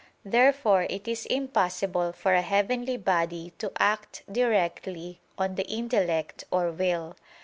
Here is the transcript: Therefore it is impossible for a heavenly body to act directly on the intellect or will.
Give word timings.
Therefore 0.25 0.87
it 0.89 1.07
is 1.07 1.27
impossible 1.27 2.11
for 2.11 2.33
a 2.33 2.41
heavenly 2.41 2.97
body 2.97 3.53
to 3.59 3.71
act 3.77 4.23
directly 4.31 5.19
on 5.37 5.53
the 5.53 5.67
intellect 5.67 6.43
or 6.49 6.71
will. 6.71 7.15